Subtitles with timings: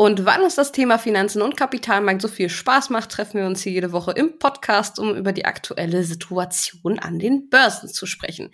[0.00, 3.60] Und weil uns das Thema Finanzen und Kapitalmarkt so viel Spaß macht, treffen wir uns
[3.60, 8.50] hier jede Woche im Podcast, um über die aktuelle Situation an den Börsen zu sprechen.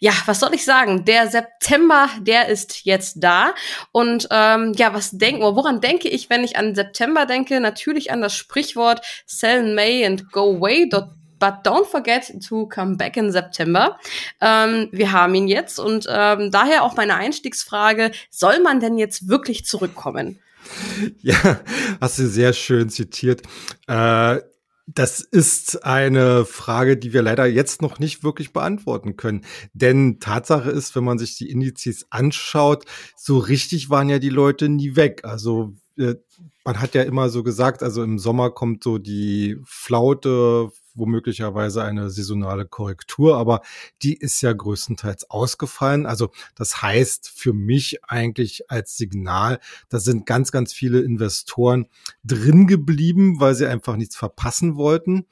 [0.00, 1.06] Ja, was soll ich sagen?
[1.06, 3.54] Der September, der ist jetzt da.
[3.92, 7.60] Und ähm, ja, was denken, woran denke ich, wenn ich an September denke?
[7.60, 10.84] Natürlich an das Sprichwort Sell in May and go away.
[10.84, 13.98] But don't forget to come back in September.
[14.42, 19.28] Ähm, wir haben ihn jetzt und ähm, daher auch meine Einstiegsfrage, soll man denn jetzt
[19.28, 20.38] wirklich zurückkommen?
[21.22, 21.60] Ja,
[22.00, 23.42] hast du sehr schön zitiert.
[23.86, 24.40] Äh,
[24.86, 29.44] das ist eine Frage, die wir leider jetzt noch nicht wirklich beantworten können.
[29.72, 32.84] Denn Tatsache ist, wenn man sich die Indizes anschaut,
[33.16, 35.24] so richtig waren ja die Leute nie weg.
[35.24, 36.16] Also äh,
[36.64, 42.10] man hat ja immer so gesagt, also im Sommer kommt so die Flaute womöglicherweise eine
[42.10, 43.62] saisonale Korrektur, aber
[44.02, 46.06] die ist ja größtenteils ausgefallen.
[46.06, 51.86] Also das heißt für mich eigentlich als Signal, da sind ganz, ganz viele Investoren
[52.24, 55.26] drin geblieben, weil sie einfach nichts verpassen wollten.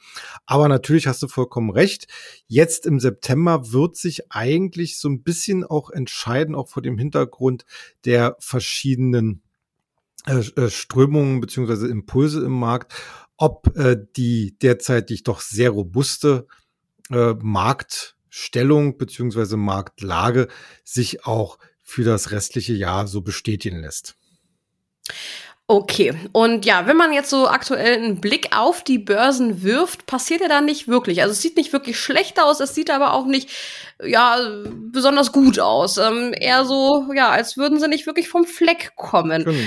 [0.47, 2.07] Aber natürlich hast du vollkommen recht.
[2.47, 7.65] Jetzt im September wird sich eigentlich so ein bisschen auch entscheiden, auch vor dem Hintergrund
[8.05, 9.43] der verschiedenen
[10.69, 12.95] Strömungen beziehungsweise Impulse im Markt,
[13.37, 16.47] ob äh, die derzeitig doch sehr robuste
[17.11, 20.49] äh, Marktstellung beziehungsweise Marktlage
[20.85, 24.17] sich auch für das restliche Jahr so bestätigen lässt.
[25.71, 30.41] Okay, und ja, wenn man jetzt so aktuell einen Blick auf die Börsen wirft, passiert
[30.41, 31.21] ja da nicht wirklich.
[31.21, 33.51] Also es sieht nicht wirklich schlecht aus, es sieht aber auch nicht,
[34.03, 34.39] ja,
[34.91, 35.99] besonders gut aus.
[35.99, 39.45] Ähm, eher so, ja, als würden sie nicht wirklich vom Fleck kommen.
[39.45, 39.59] Genau.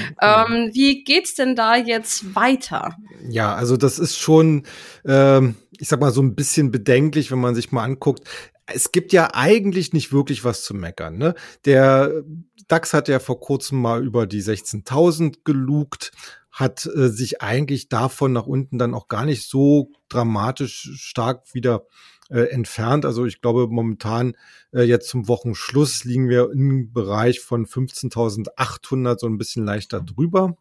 [0.49, 2.95] Ähm, wie geht's denn da jetzt weiter?
[3.29, 4.63] Ja, also das ist schon,
[5.05, 8.27] ähm, ich sag mal, so ein bisschen bedenklich, wenn man sich mal anguckt.
[8.73, 11.18] Es gibt ja eigentlich nicht wirklich was zu meckern.
[11.18, 11.35] Ne?
[11.66, 12.23] Der
[12.68, 16.12] DAX hat ja vor kurzem mal über die 16.000 gelugt,
[16.51, 21.85] hat äh, sich eigentlich davon nach unten dann auch gar nicht so dramatisch stark wieder
[22.29, 23.06] äh, entfernt.
[23.06, 24.35] Also ich glaube momentan
[24.73, 30.56] äh, jetzt zum Wochenschluss liegen wir im Bereich von 15.800 so ein bisschen leichter drüber.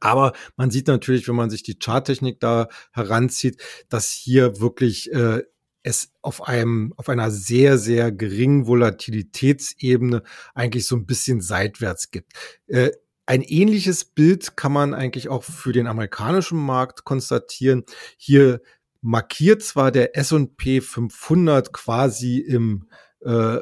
[0.00, 5.42] Aber man sieht natürlich, wenn man sich die Charttechnik da heranzieht, dass hier wirklich äh,
[5.82, 10.22] es auf einem, auf einer sehr, sehr geringen Volatilitätsebene
[10.54, 12.32] eigentlich so ein bisschen seitwärts gibt.
[12.66, 12.90] Äh,
[13.26, 17.84] ein ähnliches Bild kann man eigentlich auch für den amerikanischen Markt konstatieren.
[18.16, 18.62] Hier
[19.00, 22.88] markiert zwar der S&P 500 quasi im,
[23.20, 23.58] äh,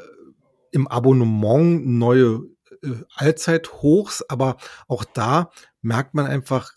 [0.70, 2.44] im Abonnement neue
[2.82, 4.56] äh, Allzeithochs, aber
[4.88, 5.50] auch da
[5.82, 6.72] merkt man einfach,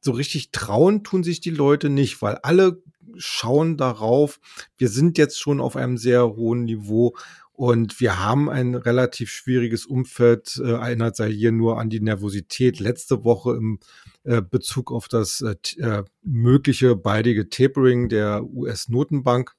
[0.00, 2.82] so richtig trauen tun sich die Leute nicht, weil alle
[3.18, 4.38] schauen darauf,
[4.76, 7.14] wir sind jetzt schon auf einem sehr hohen Niveau
[7.56, 10.60] und wir haben ein relativ schwieriges Umfeld.
[10.62, 13.78] Äh, erinnert sei hier nur an die Nervosität letzte Woche im
[14.24, 19.52] äh, Bezug auf das äh, äh mögliche baldige Tapering der US-Notenbank.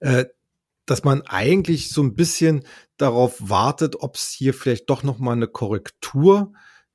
[0.00, 0.24] Äh,
[0.86, 2.64] dass man eigentlich so ein bisschen
[2.96, 6.54] darauf wartet, ob es hier vielleicht doch noch mal eine Korrektur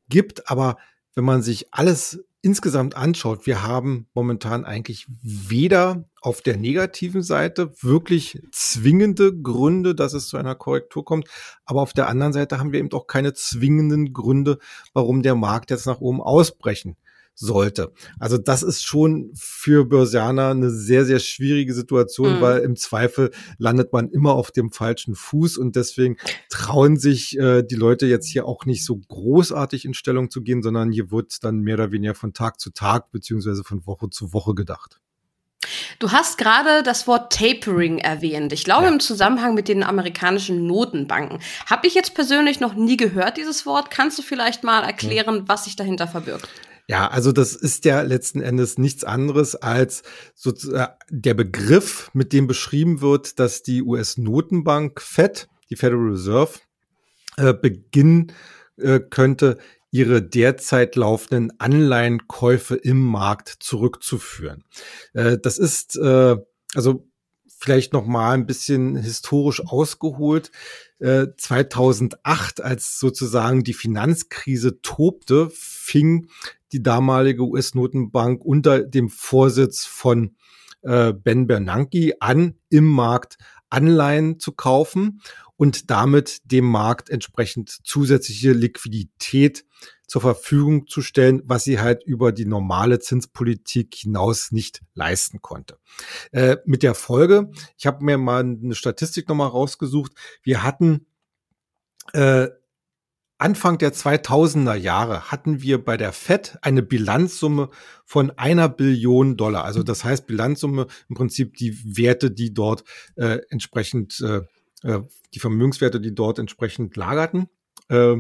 [0.10, 0.50] gibt.
[0.50, 0.78] Aber
[1.14, 7.74] wenn man sich alles insgesamt anschaut, wir haben momentan eigentlich weder auf der negativen Seite
[7.82, 11.28] wirklich zwingende Gründe, dass es zu einer Korrektur kommt,
[11.66, 14.60] aber auf der anderen Seite haben wir eben auch keine zwingenden Gründe,
[14.94, 16.96] warum der Markt jetzt nach oben ausbrechen
[17.40, 17.94] sollte.
[18.20, 22.42] Also das ist schon für Börsianer eine sehr, sehr schwierige Situation, mhm.
[22.42, 26.18] weil im Zweifel landet man immer auf dem falschen Fuß und deswegen
[26.50, 30.64] trauen sich äh, die Leute jetzt hier auch nicht so großartig in Stellung zu gehen,
[30.64, 34.34] sondern hier wird dann mehr oder weniger von Tag zu Tag beziehungsweise von Woche zu
[34.34, 35.00] Woche gedacht.
[36.00, 38.54] Du hast gerade das Wort Tapering erwähnt.
[38.54, 38.92] Ich glaube ja.
[38.92, 41.40] im Zusammenhang mit den amerikanischen Notenbanken.
[41.66, 43.92] Habe ich jetzt persönlich noch nie gehört, dieses Wort.
[43.92, 45.44] Kannst du vielleicht mal erklären, ja.
[45.48, 46.48] was sich dahinter verbirgt?
[46.88, 50.04] Ja, also das ist ja letzten Endes nichts anderes als
[50.34, 56.60] so äh, der Begriff, mit dem beschrieben wird, dass die US-Notenbank Fed, die Federal Reserve,
[57.36, 58.32] äh, beginnen
[58.78, 59.58] äh, könnte,
[59.92, 64.64] ihre derzeit laufenden Anleihenkäufe im Markt zurückzuführen.
[65.14, 66.38] Äh, das ist äh,
[66.74, 67.08] also
[67.60, 70.52] vielleicht noch mal ein bisschen historisch ausgeholt.
[71.00, 76.30] 2008, äh, als sozusagen die Finanzkrise tobte, fing
[76.72, 80.36] die damalige US-Notenbank unter dem Vorsitz von
[80.82, 83.38] äh, Ben Bernanke an, im Markt
[83.70, 85.22] Anleihen zu kaufen
[85.58, 89.66] und damit dem Markt entsprechend zusätzliche Liquidität
[90.08, 95.80] zur Verfügung zu stellen, was sie halt über die normale Zinspolitik hinaus nicht leisten konnte.
[96.32, 101.08] Äh, mit der Folge, ich habe mir mal eine Statistik nochmal rausgesucht, wir hatten
[102.14, 102.48] äh,
[103.40, 107.70] Anfang der 2000er Jahre hatten wir bei der Fed eine Bilanzsumme
[108.04, 109.64] von einer Billion Dollar.
[109.64, 112.84] Also das heißt Bilanzsumme im Prinzip die Werte, die dort
[113.16, 114.42] äh, entsprechend, äh,
[114.84, 115.02] äh
[115.34, 117.48] die Vermögenswerte, die dort entsprechend lagerten
[117.90, 118.16] äh,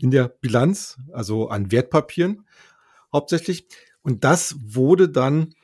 [0.00, 2.46] in der Bilanz, also an Wertpapieren
[3.12, 3.66] hauptsächlich.
[4.02, 5.54] Und das wurde dann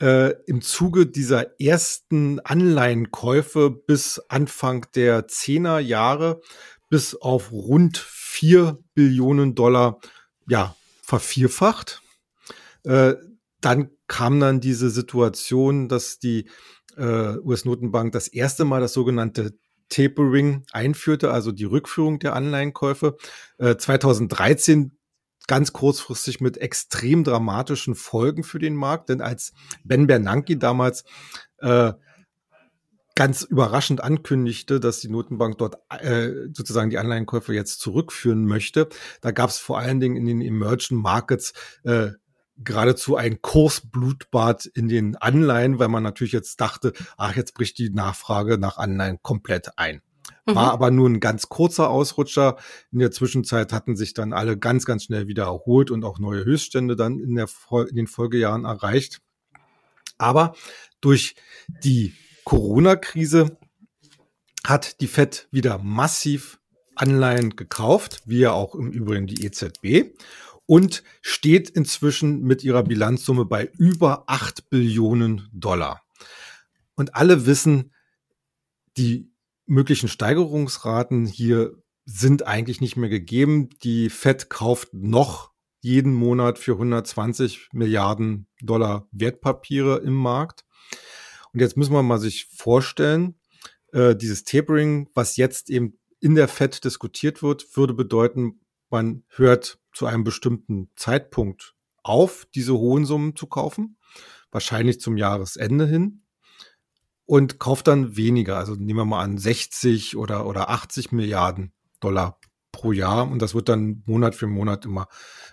[0.00, 6.40] äh, im Zuge dieser ersten Anleihenkäufe bis Anfang der Zehner Jahre
[6.92, 9.98] bis auf rund vier Billionen Dollar
[10.46, 12.02] ja, vervierfacht.
[12.84, 13.14] Äh,
[13.62, 16.50] dann kam dann diese Situation, dass die
[16.98, 19.54] äh, US-Notenbank das erste Mal das sogenannte
[19.88, 23.16] Tapering einführte, also die Rückführung der Anleihenkäufe.
[23.56, 24.92] Äh, 2013
[25.46, 31.04] ganz kurzfristig mit extrem dramatischen Folgen für den Markt, denn als Ben Bernanke damals
[31.56, 31.94] äh,
[33.14, 38.88] ganz überraschend ankündigte, dass die Notenbank dort äh, sozusagen die Anleihenkäufe jetzt zurückführen möchte.
[39.20, 41.52] Da gab es vor allen Dingen in den Emerging Markets
[41.84, 42.10] äh,
[42.58, 47.90] geradezu ein Kursblutbad in den Anleihen, weil man natürlich jetzt dachte, ach, jetzt bricht die
[47.90, 50.02] Nachfrage nach Anleihen komplett ein.
[50.44, 50.70] War mhm.
[50.70, 52.56] aber nur ein ganz kurzer Ausrutscher.
[52.90, 56.44] In der Zwischenzeit hatten sich dann alle ganz, ganz schnell wieder erholt und auch neue
[56.44, 57.48] Höchststände dann in, der,
[57.88, 59.20] in den Folgejahren erreicht.
[60.18, 60.54] Aber
[61.00, 61.36] durch
[61.84, 62.14] die
[62.44, 63.58] Corona-Krise
[64.64, 66.60] hat die Fed wieder massiv
[66.94, 70.14] Anleihen gekauft, wie ja auch im Übrigen die EZB
[70.66, 76.02] und steht inzwischen mit ihrer Bilanzsumme bei über acht Billionen Dollar.
[76.94, 77.92] Und alle wissen,
[78.96, 79.30] die
[79.66, 83.70] möglichen Steigerungsraten hier sind eigentlich nicht mehr gegeben.
[83.82, 90.64] Die Fed kauft noch jeden Monat für 120 Milliarden Dollar Wertpapiere im Markt.
[91.52, 93.34] Und jetzt müssen wir mal sich vorstellen,
[93.92, 98.60] äh, dieses Tapering, was jetzt eben in der FED diskutiert wird, würde bedeuten,
[98.90, 103.96] man hört zu einem bestimmten Zeitpunkt auf, diese hohen Summen zu kaufen,
[104.50, 106.22] wahrscheinlich zum Jahresende hin
[107.26, 108.58] und kauft dann weniger.
[108.58, 112.38] Also nehmen wir mal an 60 oder, oder 80 Milliarden Dollar
[112.72, 115.08] pro Jahr und das wird dann Monat für Monat immer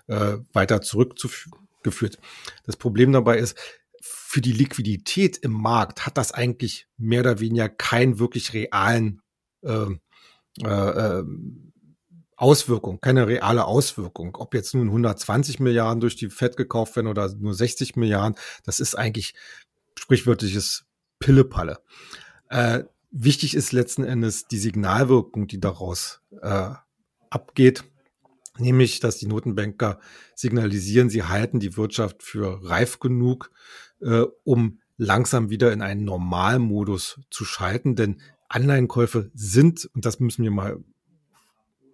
[0.08, 2.18] äh, weiter zurückgeführt.
[2.66, 3.58] Das Problem dabei ist,
[4.30, 9.24] für die Liquidität im Markt hat das eigentlich mehr oder weniger keinen wirklich realen
[9.64, 9.88] äh,
[10.62, 11.24] äh, äh,
[12.36, 14.36] Auswirkung, keine reale Auswirkung.
[14.36, 18.80] Ob jetzt nun 120 Milliarden durch die Fed gekauft werden oder nur 60 Milliarden, das
[18.80, 19.34] ist eigentlich
[19.98, 20.86] sprichwörtliches
[21.18, 21.80] Pillepalle.
[22.50, 26.70] Äh, wichtig ist letzten Endes die Signalwirkung, die daraus äh,
[27.32, 27.84] abgeht,
[28.60, 30.00] nämlich, dass die Notenbanker
[30.36, 33.50] signalisieren, sie halten die Wirtschaft für reif genug,
[34.02, 37.96] äh, um langsam wieder in einen Normalmodus zu schalten.
[37.96, 40.84] Denn Anleihenkäufe sind, und das müssen wir mal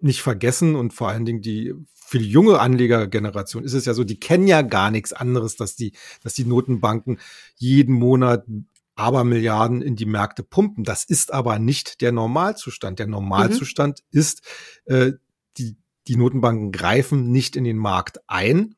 [0.00, 1.74] nicht vergessen und vor allen Dingen die
[2.12, 5.92] die junge Anlegergeneration ist es ja so, die kennen ja gar nichts anderes, dass die,
[6.22, 7.18] dass die Notenbanken
[7.56, 8.46] jeden Monat
[8.94, 10.84] aber Milliarden in die Märkte pumpen.
[10.84, 12.98] Das ist aber nicht der Normalzustand.
[12.98, 14.20] Der Normalzustand mhm.
[14.20, 14.42] ist,
[14.86, 15.12] äh,
[15.58, 15.76] die,
[16.06, 18.75] die Notenbanken greifen nicht in den Markt ein,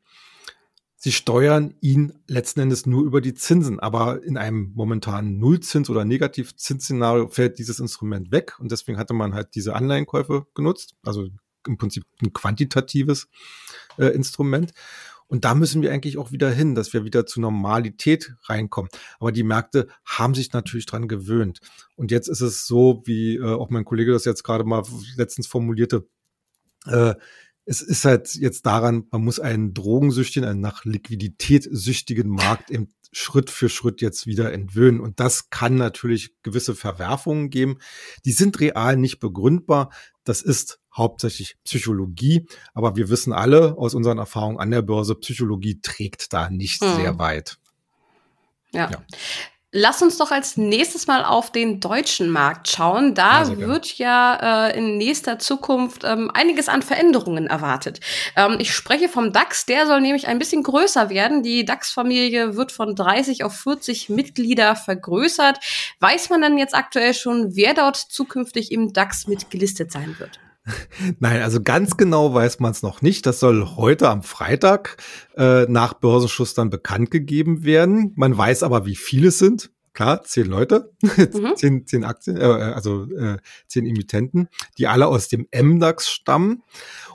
[1.01, 6.05] Sie steuern ihn letzten Endes nur über die Zinsen, aber in einem momentanen Nullzins- oder
[6.05, 11.29] Negativzinsszenario fällt dieses Instrument weg und deswegen hatte man halt diese Anleihenkäufe genutzt, also
[11.69, 13.29] im Prinzip ein quantitatives
[13.97, 14.73] äh, Instrument.
[15.29, 18.91] Und da müssen wir eigentlich auch wieder hin, dass wir wieder zu Normalität reinkommen.
[19.21, 21.61] Aber die Märkte haben sich natürlich dran gewöhnt.
[21.95, 24.83] Und jetzt ist es so, wie äh, auch mein Kollege das jetzt gerade mal
[25.17, 26.09] letztens formulierte,
[26.87, 27.15] äh,
[27.69, 32.95] es ist halt jetzt daran, man muss einen drogensüchtigen, einen nach Liquidität süchtigen Markt eben
[33.13, 35.01] Schritt für Schritt jetzt wieder entwöhnen.
[35.01, 37.79] Und das kann natürlich gewisse Verwerfungen geben.
[38.25, 39.91] Die sind real nicht begründbar.
[40.25, 42.47] Das ist hauptsächlich Psychologie.
[42.73, 46.97] Aber wir wissen alle aus unseren Erfahrungen an der Börse, Psychologie trägt da nicht hm.
[46.97, 47.59] sehr weit.
[48.73, 48.91] ja.
[48.91, 49.05] ja.
[49.71, 53.15] Lass uns doch als nächstes mal auf den deutschen Markt schauen.
[53.15, 58.01] Da ja, wird ja äh, in nächster Zukunft ähm, einiges an Veränderungen erwartet.
[58.35, 61.43] Ähm, ich spreche vom DAX, der soll nämlich ein bisschen größer werden.
[61.43, 65.59] Die DAX-Familie wird von 30 auf 40 Mitglieder vergrößert.
[66.01, 70.41] Weiß man dann jetzt aktuell schon, wer dort zukünftig im DAX mitgelistet sein wird?
[71.19, 73.27] Nein, also ganz genau weiß man es noch nicht.
[73.27, 74.97] Das soll heute am Freitag
[75.37, 78.13] äh, nach Börsenschuss dann bekannt gegeben werden.
[78.17, 79.71] Man weiß aber, wie viele es sind.
[79.93, 81.57] klar, zehn Leute, mhm.
[81.57, 84.49] zehn, zehn Aktien, äh, also äh, zehn Emittenten,
[84.79, 86.63] die alle aus dem MDAX stammen.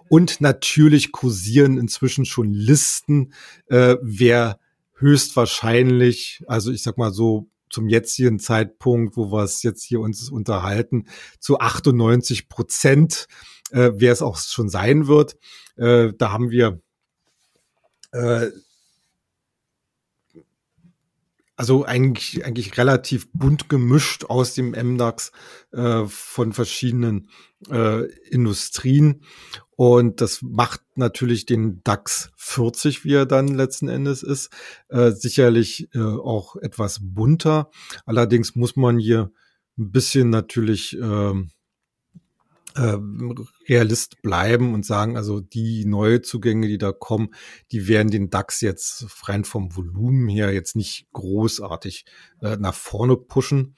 [0.09, 3.33] Und natürlich kursieren inzwischen schon Listen,
[3.67, 4.59] äh, wer
[4.95, 10.29] höchstwahrscheinlich, also ich sag mal so zum jetzigen Zeitpunkt, wo wir es jetzt hier uns
[10.29, 11.07] unterhalten,
[11.39, 13.27] zu 98 Prozent,
[13.71, 15.35] äh, wer es auch schon sein wird.
[15.75, 16.81] Äh, da haben wir
[18.11, 18.51] äh,
[21.55, 25.31] also eigentlich, eigentlich relativ bunt gemischt aus dem MDAX
[25.71, 27.29] äh, von verschiedenen
[27.69, 29.23] äh, Industrien.
[29.75, 34.51] Und das macht natürlich den DAX 40, wie er dann letzten Endes ist,
[34.89, 37.71] äh, sicherlich äh, auch etwas bunter.
[38.05, 39.31] Allerdings muss man hier
[39.77, 41.33] ein bisschen natürlich äh, äh,
[43.69, 47.33] Realist bleiben und sagen, also die Neuzugänge, die da kommen,
[47.71, 52.05] die werden den DAX jetzt rein vom Volumen her jetzt nicht großartig
[52.41, 53.75] äh, nach vorne pushen.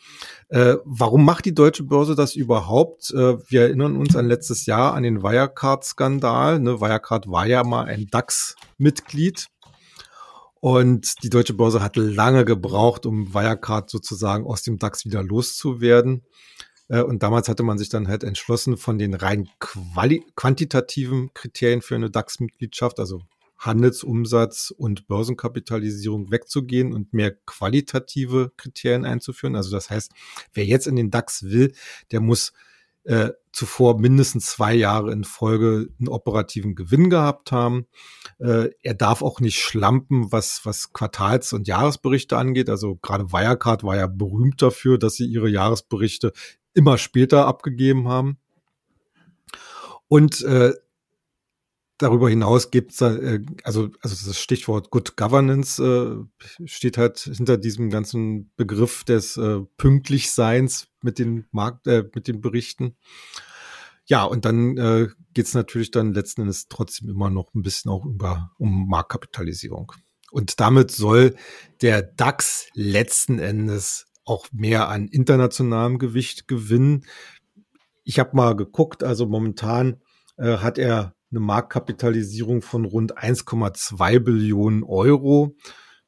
[0.49, 3.11] Äh, warum macht die deutsche Börse das überhaupt?
[3.11, 6.59] Äh, wir erinnern uns an letztes Jahr an den Wirecard-Skandal.
[6.59, 6.81] Ne?
[6.81, 9.47] Wirecard war ja mal ein DAX-Mitglied.
[10.61, 16.23] Und die deutsche Börse hat lange gebraucht, um Wirecard sozusagen aus dem DAX wieder loszuwerden.
[16.87, 21.95] Äh, und damals hatte man sich dann halt entschlossen, von den rein quantitativen Kriterien für
[21.95, 23.21] eine DAX-Mitgliedschaft, also
[23.57, 29.55] Handelsumsatz und Börsenkapitalisierung wegzugehen und mehr qualitative Kriterien einzuführen.
[29.55, 30.11] Also das heißt,
[30.53, 31.73] wer jetzt in den DAX will,
[32.11, 32.53] der muss
[33.05, 37.85] äh, zuvor mindestens zwei Jahre in Folge einen operativen Gewinn gehabt haben.
[38.39, 42.69] Äh, er darf auch nicht schlampen, was, was Quartals- und Jahresberichte angeht.
[42.69, 46.33] Also gerade Wirecard war ja berühmt dafür, dass sie ihre Jahresberichte
[46.75, 48.37] immer später abgegeben haben.
[50.07, 50.73] Und äh,
[51.97, 57.89] darüber hinaus gibt's äh, also also das Stichwort Good Governance äh, steht halt hinter diesem
[57.89, 62.97] ganzen Begriff des äh, Pünktlichseins mit den Markt äh, mit den Berichten.
[64.07, 67.89] Ja, und dann äh, geht es natürlich dann letzten Endes trotzdem immer noch ein bisschen
[67.89, 69.93] auch über um Marktkapitalisierung.
[70.31, 71.35] Und damit soll
[71.81, 77.05] der DAX letzten Endes auch mehr an internationalem Gewicht gewinnen.
[78.03, 80.01] Ich habe mal geguckt, also momentan
[80.37, 85.55] äh, hat er eine Marktkapitalisierung von rund 1,2 Billionen Euro.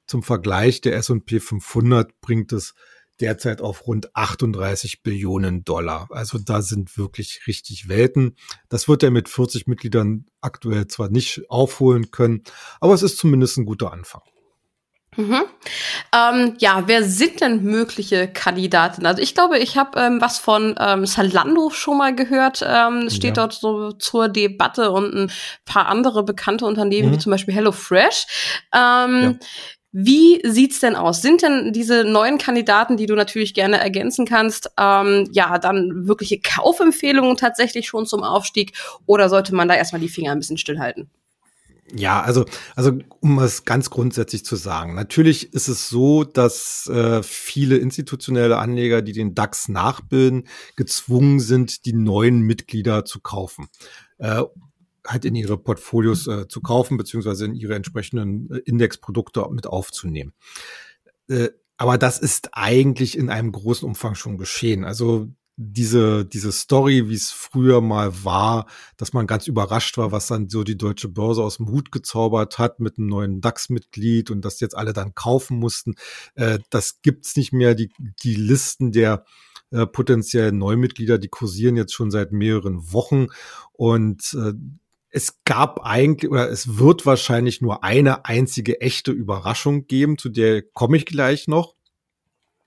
[0.06, 2.74] Zum Vergleich, der S&P 500 bringt es
[3.20, 6.08] derzeit auf rund 38 Billionen Dollar.
[6.12, 8.36] Also da sind wirklich richtig Welten.
[8.70, 12.44] Das wird er mit 40 Mitgliedern aktuell zwar nicht aufholen können,
[12.80, 14.22] aber es ist zumindest ein guter Anfang.
[15.16, 15.44] Mhm.
[16.14, 19.06] Ähm, ja, wer sind denn mögliche Kandidaten?
[19.06, 22.66] Also ich glaube, ich habe ähm, was von ähm, Salando schon mal gehört.
[22.68, 23.44] Ähm, es steht ja.
[23.44, 25.32] dort so zur Debatte und ein
[25.66, 27.14] paar andere bekannte Unternehmen, mhm.
[27.14, 28.26] wie zum Beispiel HelloFresh.
[28.74, 29.34] Ähm, ja.
[30.00, 31.22] Wie sieht's denn aus?
[31.22, 36.40] Sind denn diese neuen Kandidaten, die du natürlich gerne ergänzen kannst, ähm, ja, dann wirkliche
[36.40, 38.74] Kaufempfehlungen tatsächlich schon zum Aufstieg
[39.06, 41.10] oder sollte man da erstmal die Finger ein bisschen stillhalten?
[41.96, 47.24] Ja, also, also um es ganz grundsätzlich zu sagen, natürlich ist es so, dass äh,
[47.24, 53.68] viele institutionelle Anleger, die den DAX nachbilden, gezwungen sind, die neuen Mitglieder zu kaufen.
[54.18, 54.44] Äh,
[55.06, 60.34] halt in ihre Portfolios äh, zu kaufen, beziehungsweise in ihre entsprechenden äh, Indexprodukte mit aufzunehmen.
[61.30, 64.84] Äh, aber das ist eigentlich in einem großen Umfang schon geschehen.
[64.84, 70.28] Also diese, diese Story, wie es früher mal war, dass man ganz überrascht war, was
[70.28, 74.46] dann so die deutsche Börse aus dem Hut gezaubert hat mit einem neuen DAX-Mitglied und
[74.46, 75.96] dass jetzt alle dann kaufen mussten.
[76.36, 77.74] Äh, das gibt's nicht mehr.
[77.74, 77.92] Die,
[78.24, 79.26] die Listen der
[79.72, 83.28] äh, potenziellen Neumitglieder, die kursieren jetzt schon seit mehreren Wochen
[83.74, 84.54] und äh,
[85.10, 90.62] es gab eigentlich oder es wird wahrscheinlich nur eine einzige echte Überraschung geben, zu der
[90.62, 91.77] komme ich gleich noch.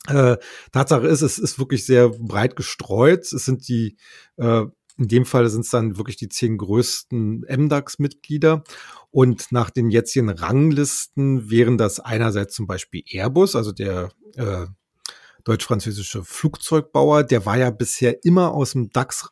[0.08, 0.36] Äh,
[0.72, 3.20] Tatsache ist, es ist wirklich sehr breit gestreut.
[3.20, 3.96] Es sind die,
[4.36, 4.62] äh,
[4.96, 8.64] in dem Fall sind es dann wirklich die zehn größten MDAX-Mitglieder.
[9.10, 14.66] Und nach den jetzigen Ranglisten wären das einerseits zum Beispiel Airbus, also der äh,
[15.44, 19.30] deutsch-französische Flugzeugbauer, der war ja bisher immer aus dem DAX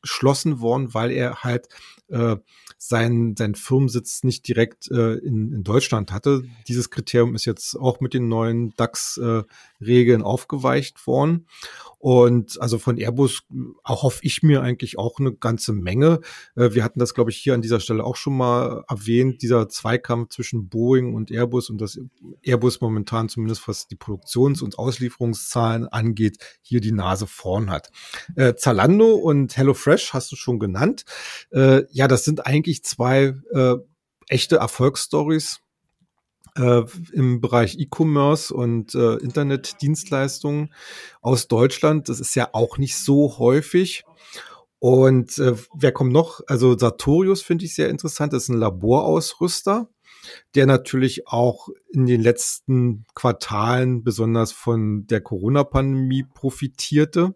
[0.00, 1.68] ausgeschlossen worden, weil er halt
[2.08, 2.36] äh,
[2.76, 6.44] sein, sein Firmensitz nicht direkt äh, in, in Deutschland hatte.
[6.66, 11.46] Dieses Kriterium ist jetzt auch mit den neuen DAX-Regeln äh, aufgeweicht worden.
[11.98, 13.42] Und also von Airbus
[13.86, 16.20] erhoffe ich mir eigentlich auch eine ganze Menge.
[16.56, 19.68] Äh, wir hatten das, glaube ich, hier an dieser Stelle auch schon mal erwähnt, dieser
[19.68, 22.00] Zweikampf zwischen Boeing und Airbus und dass
[22.42, 27.90] Airbus momentan zumindest was die Produktions- und Auslieferungszahlen angeht, hier die Nase vorn hat.
[28.34, 31.04] Äh, Zalando und HelloFresh hast du schon genannt.
[31.52, 33.76] Äh, ja, das sind eigentlich zwei äh,
[34.28, 35.60] echte Erfolgsstories
[36.56, 36.82] äh,
[37.12, 40.72] im Bereich E-Commerce und äh, Internetdienstleistungen
[41.20, 42.08] aus Deutschland.
[42.08, 44.04] Das ist ja auch nicht so häufig.
[44.78, 46.40] Und äh, wer kommt noch?
[46.46, 48.32] Also Sartorius finde ich sehr interessant.
[48.32, 49.90] Das ist ein Laborausrüster,
[50.54, 57.34] der natürlich auch in den letzten Quartalen besonders von der Corona-Pandemie profitierte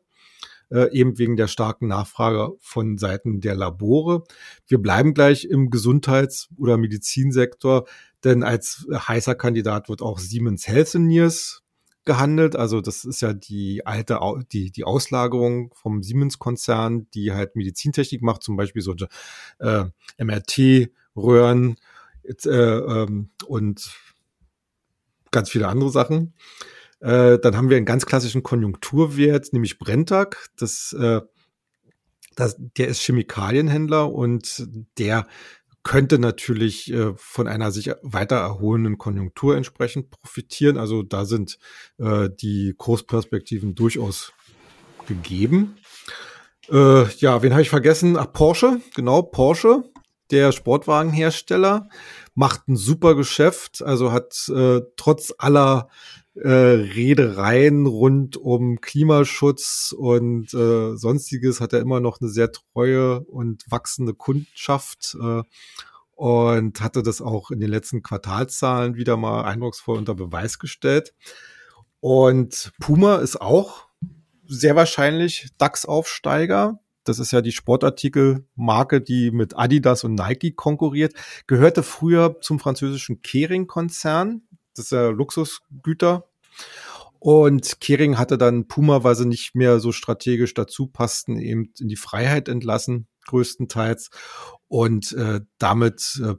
[0.71, 4.25] äh, eben wegen der starken Nachfrage von Seiten der Labore.
[4.66, 7.87] Wir bleiben gleich im Gesundheits- oder Medizinsektor,
[8.25, 11.62] denn als heißer Kandidat wird auch Siemens Healthineers
[12.04, 12.56] gehandelt.
[12.56, 14.21] Also das ist ja die alte,
[14.52, 19.09] die, die Auslagerung vom Siemens-Konzern, die halt Medizintechnik macht, zum Beispiel solche
[19.59, 19.85] äh,
[20.18, 21.76] MRT-Röhren
[22.25, 23.94] äh, ähm, und
[25.30, 26.35] ganz viele andere Sachen.
[27.04, 30.49] Äh, dann haben wir einen ganz klassischen Konjunkturwert, nämlich Brenntag.
[30.56, 31.20] Das, äh,
[32.34, 34.66] das, der ist Chemikalienhändler und
[34.99, 35.26] der
[35.82, 40.78] könnte natürlich äh, von einer sich weiter erholenden Konjunktur entsprechend profitieren.
[40.78, 41.58] Also da sind
[41.99, 44.32] äh, die Kursperspektiven durchaus
[45.06, 45.76] gegeben.
[46.70, 48.16] Äh, ja, wen habe ich vergessen?
[48.16, 49.84] Ach, Porsche, genau, Porsche,
[50.30, 51.90] der Sportwagenhersteller,
[52.34, 55.90] macht ein super Geschäft, also hat äh, trotz aller
[56.35, 63.21] äh, Redereien rund um Klimaschutz und äh, sonstiges hat er immer noch eine sehr treue
[63.21, 65.43] und wachsende Kundschaft äh,
[66.17, 71.14] und hatte das auch in den letzten Quartalzahlen wieder mal eindrucksvoll unter Beweis gestellt.
[72.00, 73.88] Und Puma ist auch
[74.47, 76.81] sehr wahrscheinlich DAX-Aufsteiger.
[77.05, 81.14] Das ist ja die Sportartikelmarke, die mit Adidas und Nike konkurriert.
[81.47, 84.43] Gehörte früher zum französischen Kering-Konzern.
[84.75, 86.28] Das ist ja Luxusgüter.
[87.19, 91.88] Und Kering hatte dann Puma, weil sie nicht mehr so strategisch dazu passten, eben in
[91.88, 94.11] die Freiheit entlassen, größtenteils.
[94.69, 96.35] Und äh, damit äh,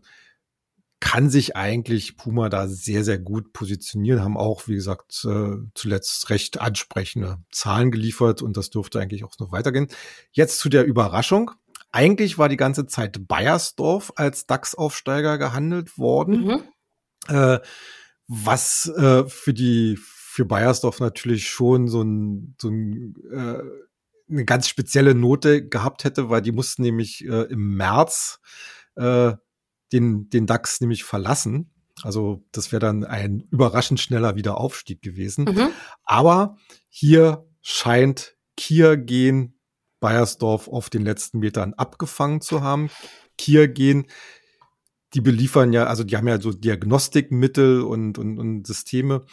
[0.99, 6.29] kann sich eigentlich Puma da sehr, sehr gut positionieren, haben auch, wie gesagt, äh, zuletzt
[6.29, 9.87] recht ansprechende Zahlen geliefert und das dürfte eigentlich auch noch weitergehen.
[10.31, 11.51] Jetzt zu der Überraschung.
[11.91, 16.45] Eigentlich war die ganze Zeit Bayersdorf als DAX-Aufsteiger gehandelt worden.
[16.45, 16.63] Mhm.
[17.35, 17.59] Äh,
[18.27, 23.61] was äh, für die für Bayersdorf natürlich schon so ein, so ein äh,
[24.29, 28.39] eine ganz spezielle Note gehabt hätte, weil die mussten nämlich äh, im März
[28.95, 29.33] äh,
[29.91, 31.71] den, den DAX nämlich verlassen.
[32.01, 35.45] Also das wäre dann ein überraschend schneller Wiederaufstieg gewesen.
[35.45, 35.69] Mhm.
[36.03, 36.57] Aber
[36.89, 39.59] hier scheint Kia gehen
[39.99, 42.89] Bayersdorf auf den letzten Metern abgefangen zu haben.
[43.37, 44.07] Kia gehen
[45.15, 49.25] die beliefern ja, also die haben ja so Diagnostikmittel und, und, und Systeme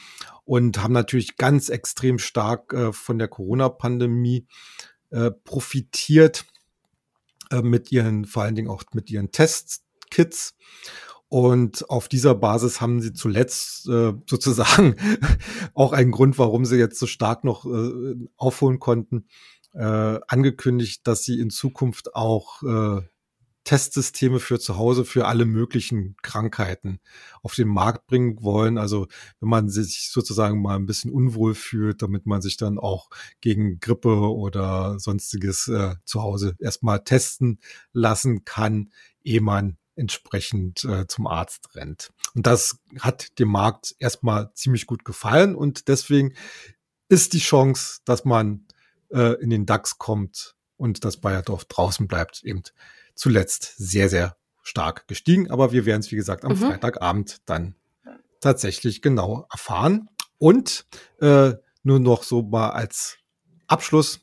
[0.45, 4.47] und haben natürlich ganz extrem stark äh, von der Corona-Pandemie
[5.11, 6.47] äh, profitiert
[7.51, 10.55] äh, mit ihren, vor allen Dingen auch mit ihren Testkits.
[11.29, 14.95] Und auf dieser Basis haben sie zuletzt äh, sozusagen
[15.75, 19.27] auch einen Grund, warum sie jetzt so stark noch äh, aufholen konnten,
[19.75, 23.03] äh, angekündigt, dass sie in Zukunft auch äh,
[23.65, 26.99] Testsysteme für zu Hause für alle möglichen Krankheiten
[27.43, 28.79] auf den Markt bringen wollen.
[28.79, 29.07] Also
[29.41, 33.09] wenn man sich sozusagen mal ein bisschen unwohl fühlt, damit man sich dann auch
[33.41, 37.61] gegen Grippe oder sonstiges äh, zu Hause erstmal testen
[37.93, 38.91] lassen kann,
[39.23, 42.11] ehe man entsprechend äh, zum Arzt rennt.
[42.35, 46.35] Und das hat dem Markt erstmal ziemlich gut gefallen und deswegen
[47.09, 48.67] ist die Chance, dass man
[49.11, 52.63] äh, in den DAX kommt und das Bayerdorf draußen bleibt, eben
[53.15, 55.51] zuletzt sehr, sehr stark gestiegen.
[55.51, 56.57] Aber wir werden es, wie gesagt, am mhm.
[56.57, 57.75] Freitagabend dann
[58.41, 60.09] tatsächlich genau erfahren.
[60.39, 60.87] Und
[61.21, 63.19] äh, nur noch so mal als
[63.67, 64.21] Abschluss,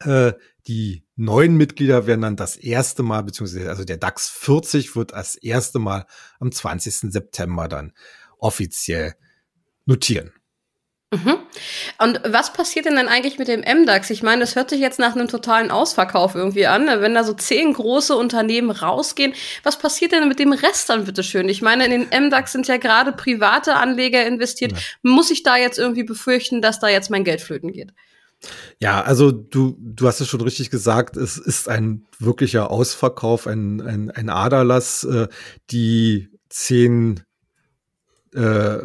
[0.00, 0.32] äh,
[0.66, 5.36] die neuen Mitglieder werden dann das erste Mal, beziehungsweise also der DAX 40 wird das
[5.36, 6.06] erste Mal
[6.40, 7.12] am 20.
[7.12, 7.92] September dann
[8.38, 9.14] offiziell
[9.84, 10.32] notieren.
[11.14, 11.36] Mhm.
[11.98, 14.10] Und was passiert denn dann eigentlich mit dem MDAX?
[14.10, 16.86] Ich meine, das hört sich jetzt nach einem totalen Ausverkauf irgendwie an.
[16.86, 17.00] Ne?
[17.00, 21.48] Wenn da so zehn große Unternehmen rausgehen, was passiert denn mit dem Rest dann bitteschön?
[21.48, 24.72] Ich meine, in den MDAX sind ja gerade private Anleger investiert.
[24.72, 24.78] Ja.
[25.02, 27.92] Muss ich da jetzt irgendwie befürchten, dass da jetzt mein Geld flöten geht?
[28.78, 33.80] Ja, also du, du hast es schon richtig gesagt, es ist ein wirklicher Ausverkauf, ein,
[33.80, 35.04] ein, ein Aderlass.
[35.04, 35.28] Äh,
[35.70, 37.22] die zehn
[38.34, 38.78] äh,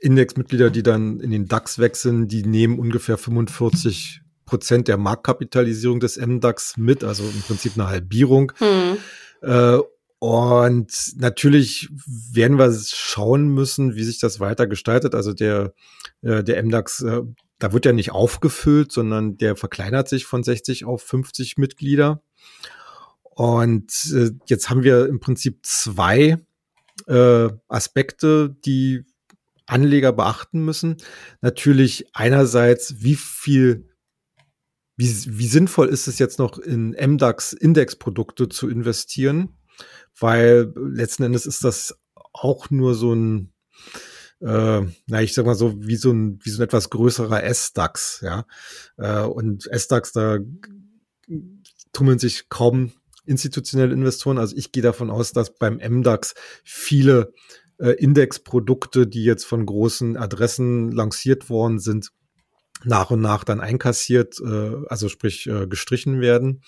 [0.00, 6.16] Indexmitglieder, die dann in den DAX wechseln, die nehmen ungefähr 45 Prozent der Marktkapitalisierung des
[6.16, 8.52] MDAX mit, also im Prinzip eine Halbierung.
[8.58, 8.96] Hm.
[9.42, 9.78] Äh,
[10.18, 11.88] und natürlich
[12.32, 15.14] werden wir schauen müssen, wie sich das weiter gestaltet.
[15.14, 15.72] Also der,
[16.22, 17.22] äh, der MDAX, äh,
[17.58, 22.22] da wird ja nicht aufgefüllt, sondern der verkleinert sich von 60 auf 50 Mitglieder.
[23.22, 26.38] Und äh, jetzt haben wir im Prinzip zwei
[27.06, 29.04] äh, Aspekte, die
[29.70, 30.96] Anleger beachten müssen.
[31.40, 33.88] Natürlich einerseits, wie viel,
[34.96, 39.56] wie, wie sinnvoll ist es jetzt noch in MDAX-Indexprodukte zu investieren?
[40.18, 41.98] Weil letzten Endes ist das
[42.32, 43.52] auch nur so ein,
[44.40, 48.20] äh, na, ich sag mal so, wie so ein, wie so ein etwas größerer S-DAX,
[48.22, 48.46] ja.
[48.96, 50.38] Äh, und S-DAX, da
[51.92, 52.92] tummeln sich kaum
[53.24, 54.38] institutionelle Investoren.
[54.38, 57.32] Also ich gehe davon aus, dass beim MDAX viele
[57.80, 62.10] äh, Indexprodukte, die jetzt von großen Adressen lanciert worden sind,
[62.84, 66.62] nach und nach dann einkassiert, äh, also sprich äh, gestrichen werden.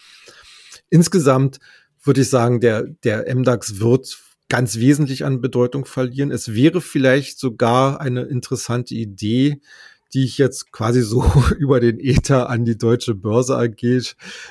[0.91, 1.59] Insgesamt
[2.03, 6.31] würde ich sagen, der, der MDAX wird ganz wesentlich an Bedeutung verlieren.
[6.31, 9.61] Es wäre vielleicht sogar eine interessante Idee,
[10.13, 11.25] die ich jetzt quasi so
[11.59, 13.83] über den Ether an die deutsche Börse AG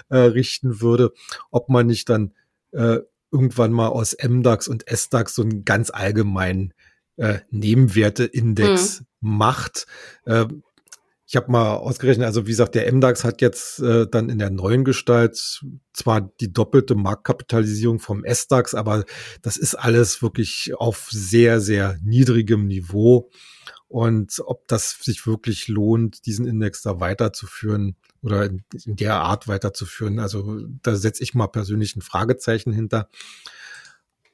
[0.09, 1.13] äh, richten würde,
[1.51, 2.33] ob man nicht dann
[2.71, 2.99] äh,
[3.31, 6.73] irgendwann mal aus MDAX und SDAX so einen ganz allgemeinen
[7.17, 9.37] äh, Nebenwerteindex mhm.
[9.37, 9.87] macht.
[10.25, 10.45] Äh,
[11.31, 14.49] ich habe mal ausgerechnet, also wie gesagt, der MDAX hat jetzt äh, dann in der
[14.49, 15.61] neuen Gestalt
[15.93, 19.05] zwar die doppelte Marktkapitalisierung vom SDAX, aber
[19.41, 23.29] das ist alles wirklich auf sehr, sehr niedrigem Niveau.
[23.91, 30.19] Und ob das sich wirklich lohnt, diesen Index da weiterzuführen oder in, der Art weiterzuführen,
[30.19, 33.09] also da setze ich mal persönlich ein Fragezeichen hinter.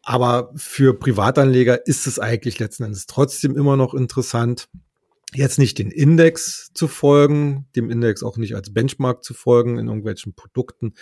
[0.03, 4.69] Aber für Privatanleger ist es eigentlich letzten Endes trotzdem immer noch interessant,
[5.33, 9.87] jetzt nicht den Index zu folgen, dem Index auch nicht als Benchmark zu folgen in
[9.87, 10.93] irgendwelchen Produkten,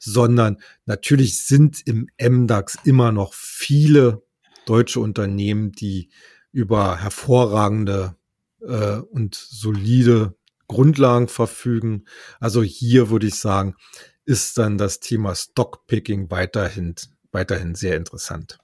[0.00, 4.24] sondern natürlich sind im MDAX immer noch viele
[4.66, 6.10] deutsche Unternehmen, die
[6.52, 8.16] über hervorragende
[8.60, 10.34] äh, und solide
[10.68, 12.04] Grundlagen verfügen.
[12.38, 13.74] Also hier würde ich sagen,
[14.24, 16.94] ist dann das Thema Stockpicking weiterhin,
[17.32, 18.58] weiterhin sehr interessant.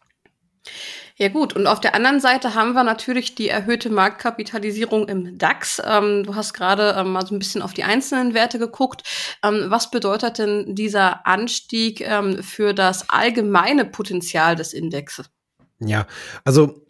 [1.17, 5.81] Ja gut, und auf der anderen Seite haben wir natürlich die erhöhte Marktkapitalisierung im DAX.
[5.85, 9.03] Ähm, du hast gerade ähm, mal so ein bisschen auf die einzelnen Werte geguckt.
[9.43, 15.31] Ähm, was bedeutet denn dieser Anstieg ähm, für das allgemeine Potenzial des Indexes?
[15.79, 16.07] Ja,
[16.45, 16.86] also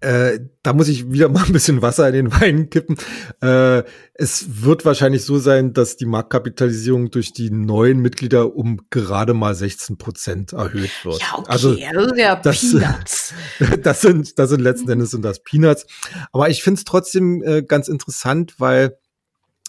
[0.00, 2.96] äh, da muss ich wieder mal ein bisschen Wasser in den Wein kippen.
[3.40, 3.84] Äh,
[4.14, 9.54] es wird wahrscheinlich so sein, dass die Marktkapitalisierung durch die neuen Mitglieder um gerade mal
[9.54, 11.20] 16 Prozent erhöht wird.
[11.20, 13.34] Ja, okay, also, das, ja das, Peanuts.
[13.82, 15.86] das sind, das sind letzten Endes sind das Peanuts.
[16.32, 18.96] Aber ich finde es trotzdem äh, ganz interessant, weil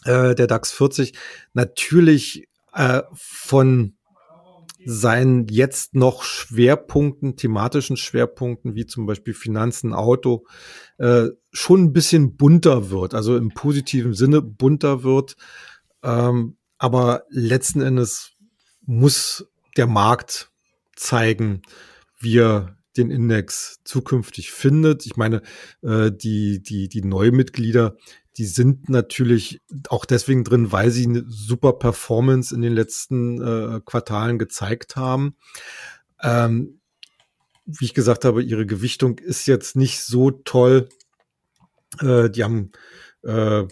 [0.06, 1.14] äh, der DAX 40
[1.54, 3.96] natürlich äh, von
[4.86, 10.46] seinen jetzt noch Schwerpunkten, thematischen Schwerpunkten, wie zum Beispiel Finanzen, Auto,
[10.98, 15.36] äh, schon ein bisschen bunter wird, also im positiven Sinne bunter wird.
[16.04, 18.32] Ähm, aber letzten Endes
[18.82, 20.52] muss der Markt
[20.96, 21.62] zeigen,
[22.20, 25.06] wie er den Index zukünftig findet.
[25.06, 25.42] Ich meine,
[25.82, 27.96] äh, die, die, die Neumitglieder,
[28.38, 33.82] die sind natürlich auch deswegen drin, weil sie eine super Performance in den letzten äh,
[33.84, 35.36] Quartalen gezeigt haben.
[36.22, 36.82] Ähm,
[37.66, 40.90] wie ich gesagt habe, ihre Gewichtung ist jetzt nicht so toll.
[42.00, 42.72] Äh, die haben,
[43.24, 43.64] äh,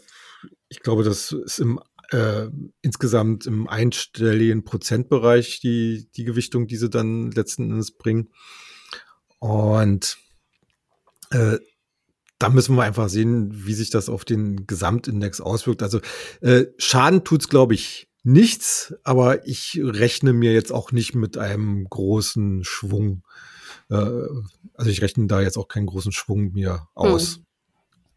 [0.67, 1.79] ich glaube, das ist im
[2.11, 2.49] äh,
[2.81, 8.29] insgesamt im einstelligen Prozentbereich die, die Gewichtung, die sie dann letzten Endes bringen.
[9.39, 10.17] Und
[11.29, 11.57] äh,
[12.39, 15.83] da müssen wir einfach sehen, wie sich das auf den Gesamtindex auswirkt.
[15.83, 15.99] Also
[16.41, 21.85] äh, Schaden tut's, glaube ich, nichts, aber ich rechne mir jetzt auch nicht mit einem
[21.89, 23.23] großen Schwung.
[23.89, 27.35] Äh, also ich rechne da jetzt auch keinen großen Schwung mir aus.
[27.35, 27.45] Hm.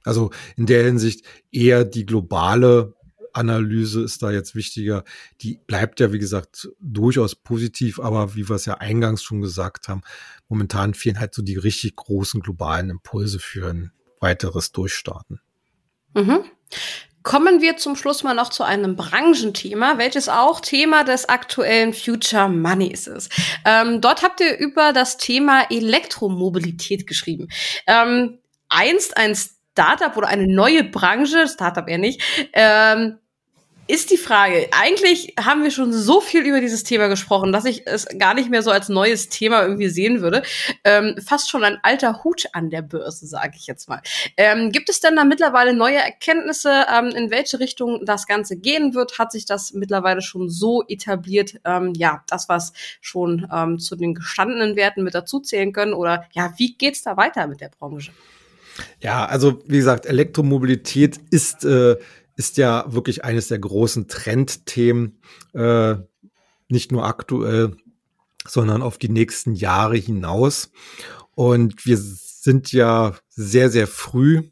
[0.04, 2.94] Also in der Hinsicht eher die globale
[3.32, 5.04] Analyse ist da jetzt wichtiger.
[5.40, 9.88] Die bleibt ja, wie gesagt, durchaus positiv, aber wie wir es ja eingangs schon gesagt
[9.88, 10.02] haben,
[10.48, 15.40] momentan fehlen halt so die richtig großen globalen Impulse für ein weiteres Durchstarten.
[16.14, 16.44] Mhm.
[17.22, 22.48] Kommen wir zum Schluss mal noch zu einem Branchenthema, welches auch Thema des aktuellen Future
[22.48, 23.30] Moneys ist.
[23.64, 27.48] Ähm, dort habt ihr über das Thema Elektromobilität geschrieben.
[27.86, 32.20] Ähm, einst ein Startup oder eine neue Branche, Startup eher nicht,
[32.52, 33.18] ähm,
[33.88, 34.68] ist die Frage.
[34.70, 38.48] Eigentlich haben wir schon so viel über dieses Thema gesprochen, dass ich es gar nicht
[38.48, 40.42] mehr so als neues Thema irgendwie sehen würde.
[40.84, 44.00] Ähm, fast schon ein alter Hut an der Börse, sage ich jetzt mal.
[44.36, 48.94] Ähm, gibt es denn da mittlerweile neue Erkenntnisse, ähm, in welche Richtung das Ganze gehen
[48.94, 49.18] wird?
[49.18, 51.60] Hat sich das mittlerweile schon so etabliert?
[51.64, 55.92] Ähm, ja, das, was schon ähm, zu den gestandenen Werten mit dazuzählen können?
[55.92, 58.12] Oder ja, wie geht's da weiter mit der Branche?
[59.00, 61.96] Ja, also wie gesagt, Elektromobilität ist äh,
[62.36, 65.20] ist ja wirklich eines der großen Trendthemen,
[65.52, 65.96] äh,
[66.68, 67.76] nicht nur aktuell,
[68.46, 70.70] sondern auf die nächsten Jahre hinaus.
[71.34, 74.42] Und wir sind ja sehr, sehr früh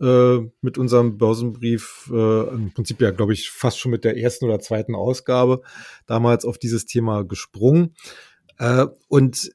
[0.00, 4.46] äh, mit unserem Börsenbrief, äh, im Prinzip ja, glaube ich, fast schon mit der ersten
[4.46, 5.62] oder zweiten Ausgabe
[6.06, 7.94] damals auf dieses Thema gesprungen.
[8.58, 9.50] Äh, und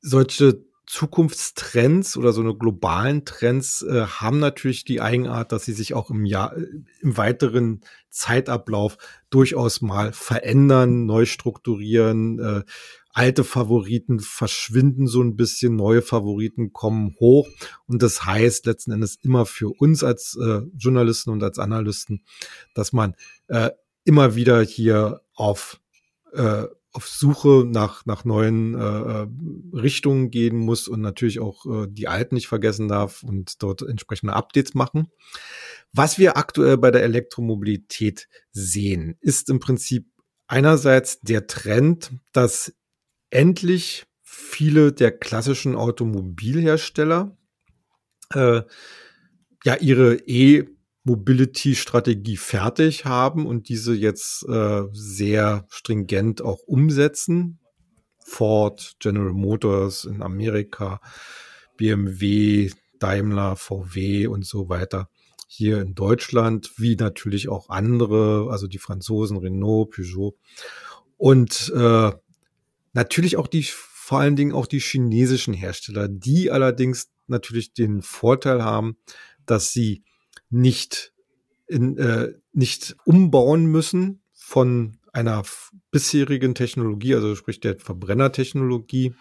[0.00, 5.94] solche Zukunftstrends oder so eine globalen Trends äh, haben natürlich die Eigenart, dass sie sich
[5.94, 8.96] auch im Jahr, im weiteren Zeitablauf
[9.28, 12.38] durchaus mal verändern, neu strukturieren.
[12.38, 12.62] Äh,
[13.12, 17.48] alte Favoriten verschwinden so ein bisschen, neue Favoriten kommen hoch.
[17.86, 22.22] Und das heißt letzten Endes immer für uns als äh, Journalisten und als Analysten,
[22.74, 23.16] dass man
[23.48, 23.70] äh,
[24.04, 25.80] immer wieder hier auf
[26.32, 26.64] äh,
[26.96, 29.26] auf Suche nach, nach neuen äh, äh,
[29.74, 34.32] Richtungen gehen muss und natürlich auch äh, die alten nicht vergessen darf und dort entsprechende
[34.32, 35.08] Updates machen.
[35.92, 40.08] Was wir aktuell bei der Elektromobilität sehen, ist im Prinzip
[40.46, 42.74] einerseits der Trend, dass
[43.28, 47.36] endlich viele der klassischen Automobilhersteller
[48.32, 48.62] äh,
[49.64, 50.75] ja ihre E-
[51.06, 57.60] Mobility-Strategie fertig haben und diese jetzt äh, sehr stringent auch umsetzen.
[58.18, 61.00] Ford, General Motors in Amerika,
[61.76, 65.08] BMW, Daimler, VW und so weiter
[65.46, 70.36] hier in Deutschland, wie natürlich auch andere, also die Franzosen, Renault, Peugeot
[71.16, 72.10] und äh,
[72.94, 78.64] natürlich auch die vor allen Dingen auch die chinesischen Hersteller, die allerdings natürlich den Vorteil
[78.64, 78.96] haben,
[79.46, 80.02] dass sie
[80.50, 81.12] nicht
[81.66, 85.42] in, äh, nicht umbauen müssen von einer
[85.90, 89.14] bisherigen Technologie, also sprich der Verbrennertechnologie,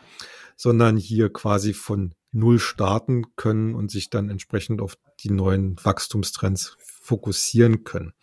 [0.55, 6.77] sondern hier quasi von Null starten können und sich dann entsprechend auf die neuen Wachstumstrends
[6.79, 8.13] fokussieren können.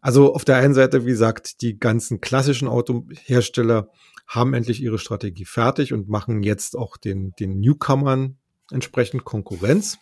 [0.00, 3.90] Also auf der einen Seite, wie gesagt, die ganzen klassischen Autohersteller
[4.26, 8.38] haben endlich ihre Strategie fertig und machen jetzt auch den, den Newcomern
[8.70, 9.98] entsprechend Konkurrenz.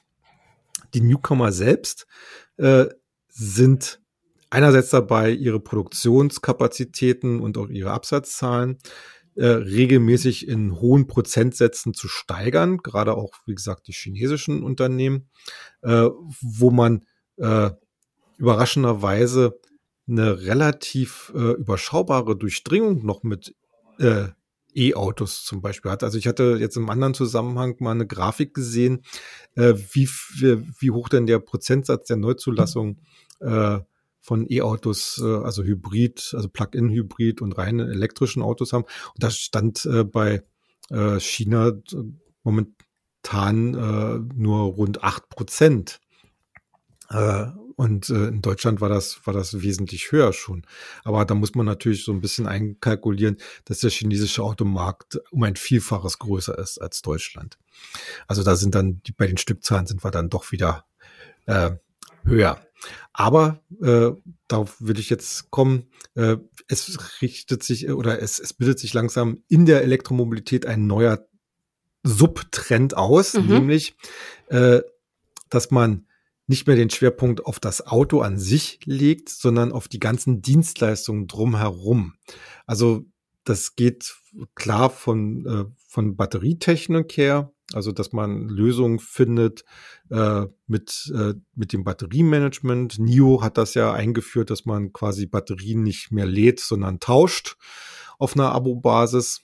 [0.94, 2.06] Die Newcomer selbst
[2.56, 2.86] äh,
[3.28, 4.00] sind
[4.50, 8.78] einerseits dabei, ihre Produktionskapazitäten und auch ihre Absatzzahlen
[9.38, 15.28] äh, regelmäßig in hohen Prozentsätzen zu steigern, gerade auch, wie gesagt, die chinesischen Unternehmen,
[15.82, 16.08] äh,
[16.40, 17.04] wo man
[17.36, 17.70] äh,
[18.38, 19.60] überraschenderweise
[20.08, 23.54] eine relativ überschaubare Durchdringung noch mit
[24.78, 26.04] E-Autos zum Beispiel hat.
[26.04, 29.02] Also ich hatte jetzt im anderen Zusammenhang mal eine Grafik gesehen,
[29.56, 33.00] äh, wie, wie hoch denn der Prozentsatz der Neuzulassung
[33.40, 33.78] äh,
[34.20, 38.84] von E-Autos, äh, also Hybrid, also Plug-in-Hybrid und reine elektrischen Autos haben.
[38.84, 40.42] Und das stand äh, bei
[40.90, 42.02] äh, China äh,
[42.42, 46.00] momentan äh, nur rund acht Prozent.
[47.10, 47.46] Äh,
[47.78, 50.66] und äh, in Deutschland war das, war das wesentlich höher schon.
[51.04, 53.36] Aber da muss man natürlich so ein bisschen einkalkulieren,
[53.66, 57.56] dass der chinesische Automarkt um ein Vielfaches größer ist als Deutschland.
[58.26, 60.86] Also da sind dann, die, bei den Stückzahlen sind wir dann doch wieder
[61.46, 61.70] äh,
[62.24, 62.60] höher.
[63.12, 64.10] Aber äh,
[64.48, 65.86] darauf will ich jetzt kommen.
[66.16, 71.28] Äh, es richtet sich oder es, es bildet sich langsam in der Elektromobilität ein neuer
[72.02, 73.46] Subtrend aus, mhm.
[73.46, 73.94] nämlich,
[74.48, 74.80] äh,
[75.48, 76.07] dass man
[76.48, 81.26] nicht mehr den Schwerpunkt auf das Auto an sich legt, sondern auf die ganzen Dienstleistungen
[81.26, 82.14] drumherum.
[82.66, 83.04] Also
[83.44, 84.16] das geht
[84.54, 89.64] klar von, äh, von Batterietechnik her, also dass man Lösungen findet
[90.10, 92.98] äh, mit, äh, mit dem Batteriemanagement.
[92.98, 97.56] NIO hat das ja eingeführt, dass man quasi Batterien nicht mehr lädt, sondern tauscht
[98.18, 99.42] auf einer Abo-Basis.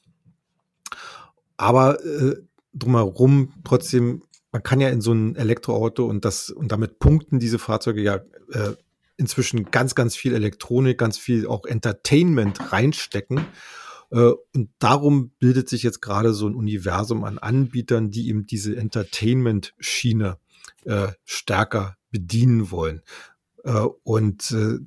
[1.58, 2.36] Aber äh,
[2.72, 4.22] drumherum trotzdem
[4.54, 8.20] man kann ja in so ein Elektroauto und das und damit punkten diese Fahrzeuge ja
[8.52, 8.76] äh,
[9.16, 13.44] inzwischen ganz, ganz viel Elektronik, ganz viel auch Entertainment reinstecken.
[14.12, 18.76] Äh, und darum bildet sich jetzt gerade so ein Universum an Anbietern, die eben diese
[18.76, 20.38] Entertainment-Schiene
[20.84, 23.02] äh, stärker bedienen wollen.
[23.64, 24.78] Äh, und äh,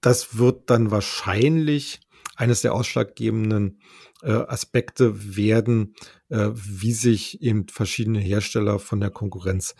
[0.00, 2.00] das wird dann wahrscheinlich
[2.38, 3.82] eines der ausschlaggebenden
[4.22, 5.94] äh, Aspekte werden,
[6.28, 9.74] äh, wie sich eben verschiedene Hersteller von der Konkurrenz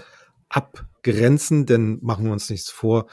[0.48, 1.66] abgrenzen.
[1.66, 3.06] Denn machen wir uns nichts vor,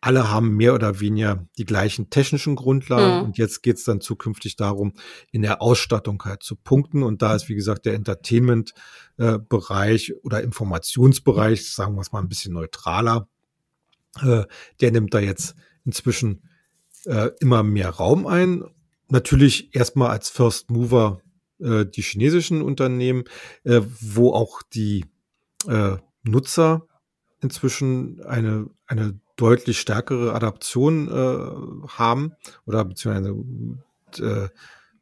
[0.00, 3.24] alle haben mehr oder weniger die gleichen technischen Grundlagen mhm.
[3.26, 4.94] und jetzt geht es dann zukünftig darum,
[5.30, 7.04] in der Ausstattung halt zu punkten.
[7.04, 12.28] Und da ist, wie gesagt, der Entertainment-Bereich äh, oder Informationsbereich, sagen wir es mal ein
[12.28, 13.28] bisschen neutraler,
[14.22, 14.42] äh,
[14.80, 16.48] der nimmt da jetzt inzwischen
[17.06, 18.64] äh, immer mehr Raum ein
[19.12, 21.20] natürlich erstmal als First Mover
[21.60, 23.24] äh, die chinesischen Unternehmen,
[23.62, 25.04] äh, wo auch die
[25.68, 26.88] äh, Nutzer
[27.40, 32.32] inzwischen eine, eine deutlich stärkere Adaption äh, haben
[32.66, 33.34] oder beziehungsweise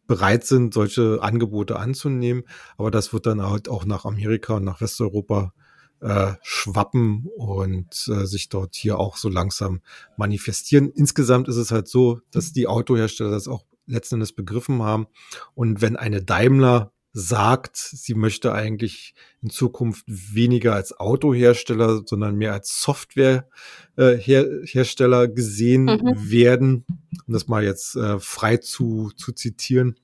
[0.07, 2.45] bereit sind, solche Angebote anzunehmen.
[2.79, 5.53] Aber das wird dann halt auch nach Amerika und nach Westeuropa
[6.01, 9.81] äh, schwappen und äh, sich dort hier auch so langsam
[10.17, 10.91] manifestieren.
[10.91, 15.07] Insgesamt ist es halt so, dass die Autohersteller das auch letzten Endes begriffen haben.
[15.55, 22.53] Und wenn eine Daimler sagt, sie möchte eigentlich in Zukunft weniger als Autohersteller, sondern mehr
[22.53, 26.31] als Softwarehersteller äh, gesehen mhm.
[26.31, 26.87] werden,
[27.27, 29.97] um das mal jetzt äh, frei zu, zu zitieren,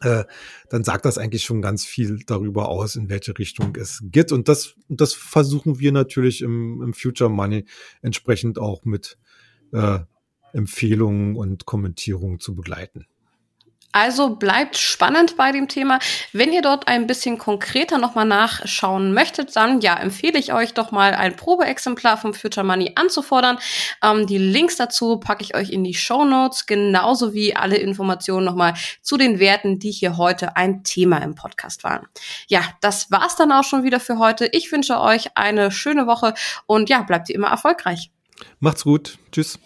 [0.00, 0.24] äh,
[0.70, 4.32] dann sagt das eigentlich schon ganz viel darüber aus, in welche Richtung es geht.
[4.32, 7.66] Und das, das versuchen wir natürlich im, im Future Money
[8.02, 9.18] entsprechend auch mit
[9.72, 10.00] äh,
[10.52, 13.06] Empfehlungen und Kommentierungen zu begleiten.
[13.98, 15.98] Also bleibt spannend bei dem Thema.
[16.32, 20.92] Wenn ihr dort ein bisschen konkreter nochmal nachschauen möchtet, dann ja, empfehle ich euch doch
[20.92, 23.58] mal ein Probeexemplar vom Future Money anzufordern.
[24.00, 28.46] Ähm, die Links dazu packe ich euch in die Show Notes, genauso wie alle Informationen
[28.46, 32.06] nochmal zu den Werten, die hier heute ein Thema im Podcast waren.
[32.46, 34.46] Ja, das war's dann auch schon wieder für heute.
[34.52, 36.34] Ich wünsche euch eine schöne Woche
[36.66, 38.12] und ja, bleibt ihr immer erfolgreich.
[38.60, 39.18] Macht's gut.
[39.32, 39.58] Tschüss.